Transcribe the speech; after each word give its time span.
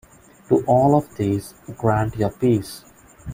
To 0.49 0.63
all 0.65 0.95
of 0.95 1.15
these, 1.15 1.53
grant 1.77 2.15
your 2.17 2.31
peace. 2.31 2.83